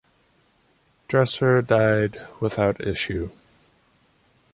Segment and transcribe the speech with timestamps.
[1.09, 3.29] Dresser died without issue.